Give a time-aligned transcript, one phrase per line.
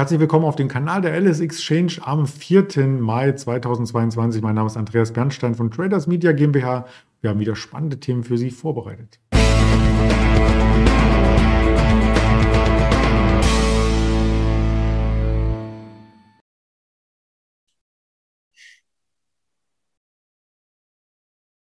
[0.00, 2.86] Herzlich willkommen auf dem Kanal der LS Exchange am 4.
[2.86, 4.40] Mai 2022.
[4.40, 6.86] Mein Name ist Andreas Bernstein von Traders Media GmbH.
[7.20, 9.20] Wir haben wieder spannende Themen für Sie vorbereitet.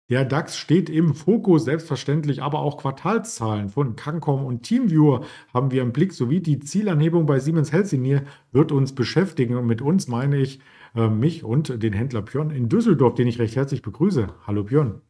[0.09, 5.21] Der DAX steht im Fokus, selbstverständlich, aber auch Quartalszahlen von Cancom und Teamviewer
[5.53, 9.55] haben wir im Blick, sowie die Zielanhebung bei Siemens Healthineer wird uns beschäftigen.
[9.55, 10.61] Und mit uns meine ich
[10.95, 14.29] äh, mich und den Händler Björn in Düsseldorf, den ich recht herzlich begrüße.
[14.47, 15.01] Hallo Björn.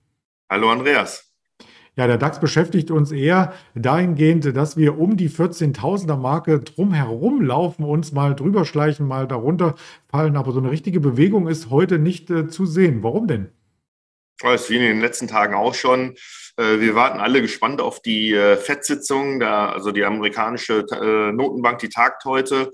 [0.51, 1.33] Hallo Andreas.
[1.95, 7.85] Ja, der DAX beschäftigt uns eher dahingehend, dass wir um die 14.000er Marke drumherum laufen,
[7.85, 9.75] uns mal drüber schleichen, mal darunter
[10.09, 10.35] fallen.
[10.35, 13.01] Aber so eine richtige Bewegung ist heute nicht äh, zu sehen.
[13.01, 13.47] Warum denn?
[14.41, 16.15] Das wie in den letzten Tagen auch schon.
[16.55, 21.89] Äh, wir warten alle gespannt auf die äh, FED-Sitzung, also die amerikanische äh, Notenbank, die
[21.89, 22.71] tagt heute.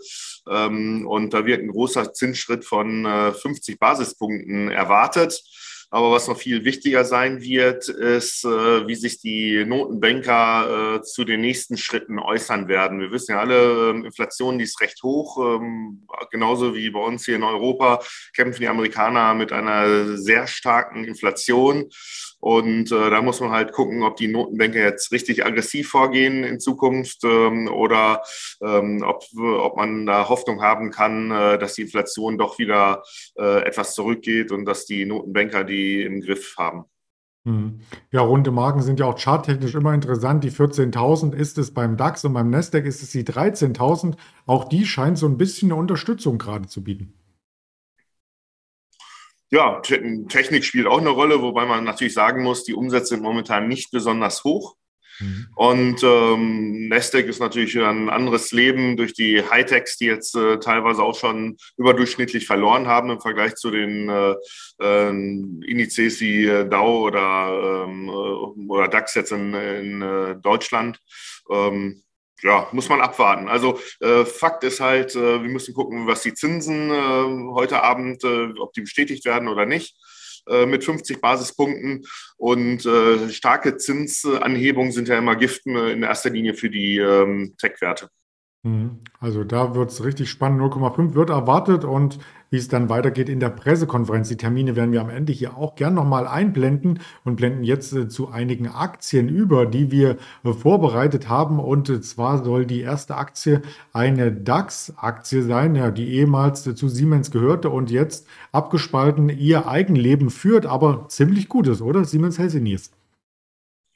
[0.50, 5.42] Ähm, und da wird ein großer Zinsschritt von 50 Basispunkten erwartet.
[5.90, 11.24] Aber was noch viel wichtiger sein wird, ist, äh, wie sich die Notenbanker äh, zu
[11.24, 13.00] den nächsten Schritten äußern werden.
[13.00, 15.38] Wir wissen ja alle, ähm, Inflation, die ist recht hoch.
[15.38, 18.02] Ähm, genauso wie bei uns hier in Europa
[18.36, 21.90] kämpfen die Amerikaner mit einer sehr starken Inflation.
[22.40, 26.60] Und äh, da muss man halt gucken, ob die Notenbanker jetzt richtig aggressiv vorgehen in
[26.60, 28.22] Zukunft ähm, oder
[28.62, 33.04] ähm, ob, ob man da Hoffnung haben kann, äh, dass die Inflation doch wieder
[33.38, 36.86] äh, etwas zurückgeht und dass die Notenbanker die im Griff haben.
[37.46, 37.80] Hm.
[38.12, 40.44] Ja, runde Marken sind ja auch charttechnisch immer interessant.
[40.44, 44.16] Die 14.000 ist es beim DAX und beim Nasdaq ist es die 13.000.
[44.48, 47.14] Auch die scheint so ein bisschen eine Unterstützung gerade zu bieten
[49.56, 53.68] ja, Technik spielt auch eine Rolle, wobei man natürlich sagen muss, die Umsätze sind momentan
[53.70, 54.76] nicht besonders hoch.
[55.20, 55.48] Mhm.
[55.56, 61.02] Und ähm, Nasdaq ist natürlich ein anderes Leben durch die Hightechs, die jetzt äh, teilweise
[61.02, 64.36] auch schon überdurchschnittlich verloren haben im Vergleich zu den äh,
[64.82, 71.00] äh, Indizes wie äh, Dow oder, ähm, äh, oder DAX jetzt in, in äh, Deutschland.
[71.50, 72.04] Ähm,
[72.42, 73.48] ja, muss man abwarten.
[73.48, 78.24] Also äh, Fakt ist halt, äh, wir müssen gucken, was die Zinsen äh, heute Abend,
[78.24, 79.96] äh, ob die bestätigt werden oder nicht
[80.48, 82.06] äh, mit 50 Basispunkten.
[82.38, 88.10] Und äh, starke Zinsanhebungen sind ja immer Giften in erster Linie für die ähm, Tech-Werte.
[88.66, 88.98] Mhm.
[89.20, 90.60] Also da wird es richtig spannend.
[90.60, 92.18] 0,5 wird erwartet und
[92.50, 94.28] wie es dann weitergeht in der Pressekonferenz.
[94.28, 98.08] Die Termine werden wir am Ende hier auch gern nochmal einblenden und blenden jetzt äh,
[98.08, 101.60] zu einigen Aktien über, die wir äh, vorbereitet haben.
[101.60, 103.62] Und äh, zwar soll die erste Aktie
[103.94, 111.08] eine DAX-Aktie sein, die ehemals zu Siemens gehörte und jetzt abgespalten ihr Eigenleben führt, aber
[111.10, 112.04] ziemlich gut ist, oder?
[112.04, 112.90] Siemens Healthineers.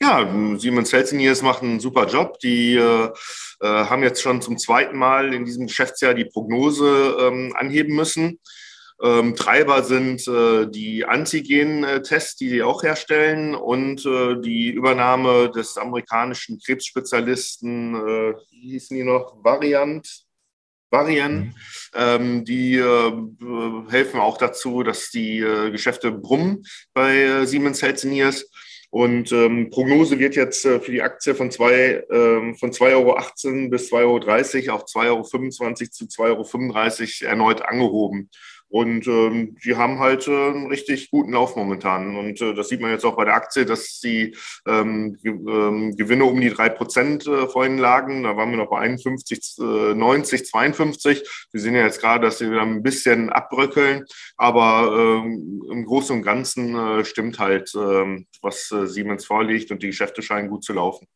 [0.02, 2.40] Ja, Siemens Healthineers macht einen super Job.
[2.40, 3.10] Die äh,
[3.60, 8.40] äh, haben jetzt schon zum zweiten Mal in diesem Geschäftsjahr die Prognose ähm, anheben müssen.
[9.02, 15.78] Ähm, Treiber sind äh, die Antigen-Tests, die sie auch herstellen, und äh, die Übernahme des
[15.78, 20.26] amerikanischen Krebsspezialisten, äh, wie hießen die noch, Variant,
[20.92, 21.54] Varian, mhm.
[21.94, 23.12] ähm, die äh,
[23.90, 28.50] helfen auch dazu, dass die äh, Geschäfte brummen bei äh, Siemens Healthineers.
[28.92, 33.70] Und ähm, Prognose wird jetzt äh, für die Aktie von, zwei, ähm, von 2,18 Euro
[33.70, 38.30] bis 2,30 Euro auf 2,25 Euro zu 2,35 Euro erneut angehoben.
[38.70, 42.16] Und ähm, die haben halt äh, einen richtig guten Lauf momentan.
[42.16, 44.36] Und äh, das sieht man jetzt auch bei der Aktie, dass die
[44.68, 48.24] ähm, ähm, Gewinne um die drei Prozent äh, vorhin lagen.
[48.24, 51.48] Da waren wir noch bei 51, äh, 90, 52.
[51.52, 54.06] Wir sehen ja jetzt gerade, dass sie wieder ein bisschen abbröckeln.
[54.38, 59.82] Aber ähm, im Großen und Ganzen äh, stimmt halt, äh, was äh, Siemens vorliegt und
[59.82, 61.08] die Geschäfte scheinen gut zu laufen.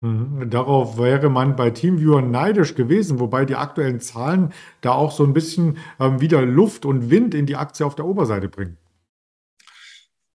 [0.00, 0.48] Mhm.
[0.48, 5.32] Darauf wäre man bei Teamviewer neidisch gewesen, wobei die aktuellen Zahlen da auch so ein
[5.32, 8.78] bisschen ähm, wieder Luft und Wind in die Aktie auf der Oberseite bringen.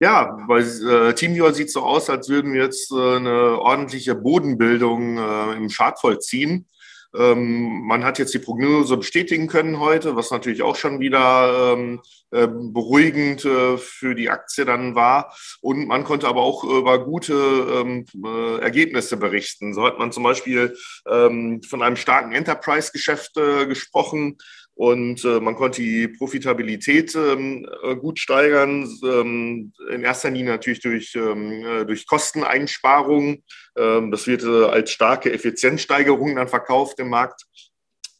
[0.01, 4.16] Ja, bei äh, Teamviewer sieht es so aus, als würden wir jetzt äh, eine ordentliche
[4.16, 6.68] Bodenbildung äh, im Chart vollziehen.
[7.15, 12.01] Ähm, man hat jetzt die Prognose bestätigen können heute, was natürlich auch schon wieder ähm,
[12.31, 15.36] äh, beruhigend äh, für die Aktie dann war.
[15.62, 19.74] Und man konnte aber auch über gute ähm, äh, Ergebnisse berichten.
[19.74, 20.75] So hat man zum Beispiel
[21.07, 24.38] ähm, von einem starken Enterprise-Geschäft äh, gesprochen
[24.75, 30.81] und äh, man konnte die Profitabilität ähm, äh, gut steigern, ähm, in erster Linie natürlich
[30.81, 33.44] durch, ähm, äh, durch Kosteneinsparungen.
[33.78, 37.44] Ähm, das wird äh, als starke Effizienzsteigerung dann verkauft im Markt.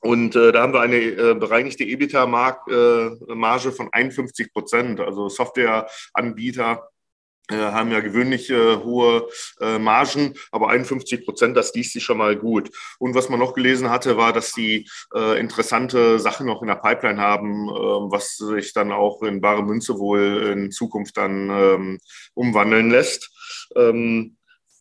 [0.02, 5.00] Und äh, da haben wir eine äh, bereinigte EBITDA-Marge äh, von 51 Prozent.
[5.00, 6.90] Also Softwareanbieter
[7.52, 9.28] haben ja gewöhnlich äh, hohe
[9.60, 12.72] äh, Margen, aber 51 Prozent, das liest sich schon mal gut.
[13.00, 16.76] Und was man noch gelesen hatte, war, dass die äh, interessante Sachen noch in der
[16.76, 22.00] Pipeline haben, äh, was sich dann auch in bare Münze wohl in Zukunft dann ähm,
[22.34, 23.30] umwandeln lässt.
[23.76, 24.38] Ähm,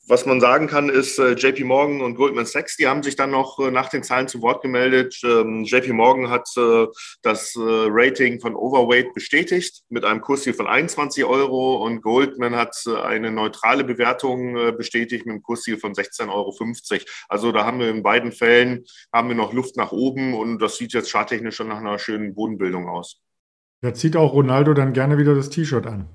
[0.09, 3.31] was man sagen kann, ist, äh, JP Morgan und Goldman Sachs, die haben sich dann
[3.31, 5.21] noch äh, nach den Zahlen zu Wort gemeldet.
[5.25, 6.87] Ähm, JP Morgan hat äh,
[7.23, 12.77] das Rating von Overweight bestätigt mit einem Kurs hier von 21 Euro und Goldman hat
[12.87, 17.05] eine neutrale Bewertung bestätigt mit einem Kurs hier von 16,50 Euro.
[17.29, 20.77] Also da haben wir in beiden Fällen haben wir noch Luft nach oben und das
[20.77, 23.21] sieht jetzt charttechnisch schon nach einer schönen Bodenbildung aus.
[23.81, 26.09] Da zieht auch Ronaldo dann gerne wieder das T-Shirt an.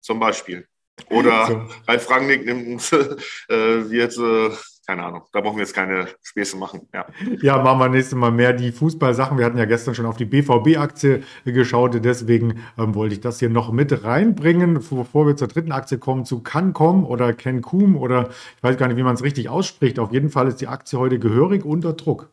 [0.00, 0.66] Zum Beispiel.
[1.10, 1.62] Oder so.
[1.88, 4.54] Ralf Rangnick nimmt, äh, wird, äh,
[4.86, 6.88] keine Ahnung, da brauchen wir jetzt keine Späße machen.
[6.92, 7.06] Ja,
[7.40, 9.38] ja machen wir nächstes Mal mehr die Fußballsachen.
[9.38, 13.50] Wir hatten ja gestern schon auf die BVB-Aktie geschaut, deswegen ähm, wollte ich das hier
[13.50, 18.62] noch mit reinbringen, bevor wir zur dritten Aktie kommen, zu Cancom oder Cancum oder ich
[18.62, 19.98] weiß gar nicht, wie man es richtig ausspricht.
[19.98, 22.28] Auf jeden Fall ist die Aktie heute gehörig unter Druck.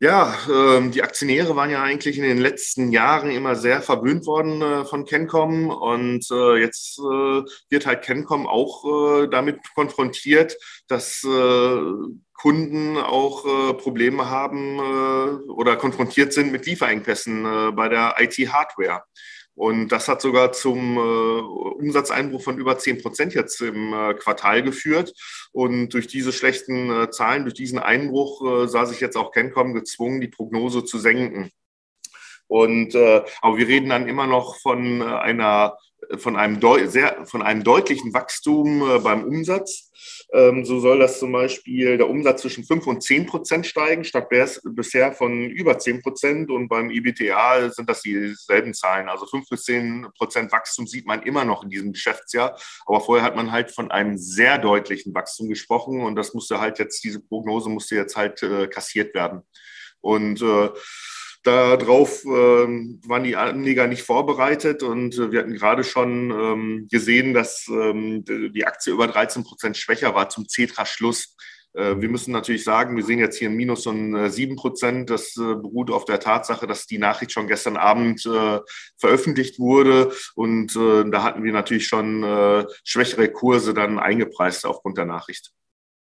[0.00, 4.60] Ja, ähm, die Aktionäre waren ja eigentlich in den letzten Jahren immer sehr verwöhnt worden
[4.60, 7.02] äh, von Kencom und äh, jetzt äh,
[7.70, 10.56] wird halt Kencom auch äh, damit konfrontiert,
[10.88, 11.78] dass äh,
[12.32, 14.78] Kunden auch äh, Probleme haben
[15.48, 19.04] oder konfrontiert sind mit Lieferengpässen bei der IT-Hardware.
[19.54, 24.62] Und das hat sogar zum äh, Umsatzeinbruch von über 10 Prozent jetzt im äh, Quartal
[24.62, 25.14] geführt.
[25.52, 29.72] Und durch diese schlechten äh, Zahlen, durch diesen Einbruch äh, sah sich jetzt auch Kencom
[29.74, 31.50] gezwungen, die Prognose zu senken.
[32.48, 35.78] Und äh, aber wir reden dann immer noch von äh, einer
[36.18, 36.60] von einem,
[36.90, 39.90] sehr, von einem deutlichen Wachstum beim Umsatz.
[40.34, 44.28] Ähm, so soll das zum Beispiel der Umsatz zwischen 5 und 10 Prozent steigen, statt
[44.64, 46.50] bisher von über 10 Prozent.
[46.50, 49.08] Und beim IBTA sind das dieselben Zahlen.
[49.08, 52.58] Also 5 bis 10 Prozent Wachstum sieht man immer noch in diesem Geschäftsjahr.
[52.84, 56.00] Aber vorher hat man halt von einem sehr deutlichen Wachstum gesprochen.
[56.00, 59.42] Und das musste halt jetzt, diese Prognose musste jetzt halt äh, kassiert werden.
[60.00, 60.68] Und äh,
[61.44, 67.34] Darauf ähm, waren die Anleger nicht vorbereitet und äh, wir hatten gerade schon ähm, gesehen,
[67.34, 71.36] dass ähm, die Aktie über 13 Prozent schwächer war zum Cetra-Schluss.
[71.74, 75.10] Äh, wir müssen natürlich sagen, wir sehen jetzt hier ein Minus von äh, 7 Prozent.
[75.10, 78.60] Das äh, beruht auf der Tatsache, dass die Nachricht schon gestern Abend äh,
[78.96, 82.24] veröffentlicht wurde und äh, da hatten wir natürlich schon
[82.84, 85.52] schwächere Kurse dann eingepreist aufgrund der Nachricht.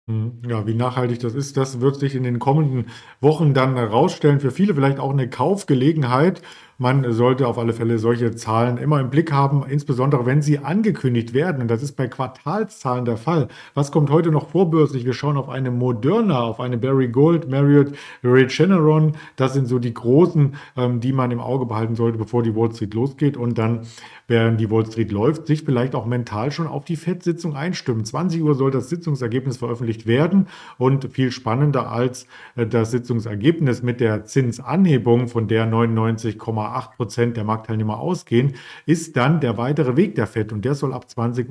[0.09, 0.41] Mhm.
[0.47, 2.87] Ja, wie nachhaltig das ist, das wird sich in den kommenden
[3.21, 4.39] Wochen dann herausstellen.
[4.39, 6.41] Für viele vielleicht auch eine Kaufgelegenheit.
[6.81, 11.33] Man sollte auf alle Fälle solche Zahlen immer im Blick haben, insbesondere wenn sie angekündigt
[11.33, 11.67] werden.
[11.67, 13.49] Das ist bei Quartalszahlen der Fall.
[13.73, 15.03] Was kommt heute noch vorbörslich?
[15.03, 17.91] Wir schauen auf eine Moderna, auf eine Barry Gold, Marriott,
[18.23, 19.17] Regeneron.
[19.35, 22.73] Das sind so die großen, ähm, die man im Auge behalten sollte, bevor die Wall
[22.73, 23.35] Street losgeht.
[23.35, 23.81] Und dann,
[24.29, 28.05] während die Wall Street läuft, sich vielleicht auch mental schon auf die FED-Sitzung einstimmen.
[28.05, 30.47] 20 Uhr soll das Sitzungsergebnis veröffentlicht werden.
[30.77, 37.37] Und viel spannender als äh, das Sitzungsergebnis mit der Zinsanhebung, von der 99,8 8 Prozent
[37.37, 38.53] der Marktteilnehmer ausgehen,
[38.85, 40.53] ist dann der weitere Weg der FED.
[40.53, 41.49] Und der soll ab 20.30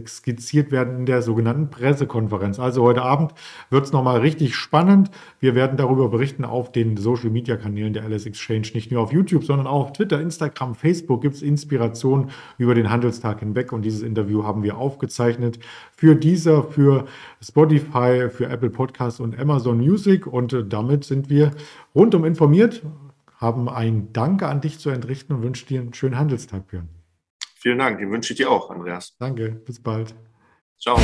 [0.00, 2.58] Uhr skizziert werden in der sogenannten Pressekonferenz.
[2.58, 3.32] Also heute Abend
[3.70, 5.10] wird es nochmal richtig spannend.
[5.40, 9.66] Wir werden darüber berichten auf den Social-Media-Kanälen der LS Exchange, nicht nur auf YouTube, sondern
[9.66, 13.72] auch auf Twitter, Instagram, Facebook gibt es Inspiration über den Handelstag hinweg.
[13.72, 15.58] Und dieses Interview haben wir aufgezeichnet
[15.96, 17.06] für dieser, für
[17.42, 20.26] Spotify, für Apple Podcasts und Amazon Music.
[20.26, 21.52] Und damit sind wir
[21.94, 22.82] rundum informiert
[23.40, 26.88] haben ein Danke an dich zu entrichten und wünschen dir einen schönen Handelstag, Björn.
[27.56, 29.16] Vielen Dank, den wünsche ich dir auch, Andreas.
[29.18, 30.14] Danke, bis bald.
[30.78, 30.98] Ciao.